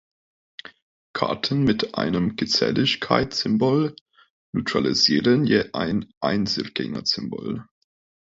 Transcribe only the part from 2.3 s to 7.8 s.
Geselligkeitssymbol neutralisieren je ein Einzelgängersymbol.